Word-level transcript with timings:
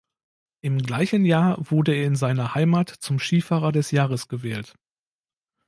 Im 0.61 0.79
gleichen 0.79 1.25
Jahr 1.25 1.57
wurde 1.69 1.93
er 1.93 2.07
in 2.07 2.15
seiner 2.15 2.55
Heimat 2.55 2.89
zum 2.89 3.19
"Skifahrer 3.19 3.71
des 3.71 3.91
Jahres" 3.91 4.27
gewählt. 4.27 4.73